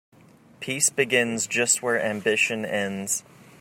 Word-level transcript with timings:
Peace 0.61 0.89
begins 0.89 1.45
just 1.45 1.83
where 1.83 2.01
ambition 2.01 2.65
ends. 2.65 3.23